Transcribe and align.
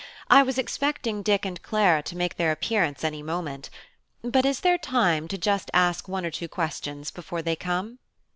"I 0.31 0.41
was 0.41 0.57
expecting 0.57 1.21
Dick 1.21 1.45
and 1.45 1.61
Clara 1.61 2.01
to 2.01 2.17
make 2.17 2.35
their 2.37 2.51
appearance 2.51 3.03
any 3.03 3.21
moment: 3.21 3.69
but 4.23 4.47
is 4.47 4.61
there 4.61 4.79
time 4.79 5.27
to 5.27 5.37
ask 5.51 5.69
just 5.71 6.07
one 6.09 6.25
or 6.25 6.31
two 6.31 6.47
questions 6.47 7.11
before 7.11 7.43
they 7.43 7.55
come?" 7.55 7.99